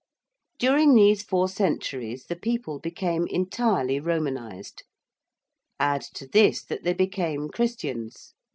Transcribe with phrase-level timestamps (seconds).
[0.57, 4.81] During these four centuries the people became entirely Romanised.
[5.79, 8.33] Add to this that they became Christians.